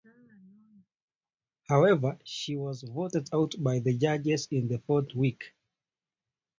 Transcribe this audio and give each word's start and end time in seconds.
However, 1.69 2.17
she 2.23 2.55
was 2.55 2.81
voted 2.81 3.29
out 3.31 3.53
by 3.59 3.77
the 3.77 3.95
judges 3.95 4.47
in 4.49 4.67
the 4.67 4.79
fourth 4.79 5.13
week. 5.13 5.53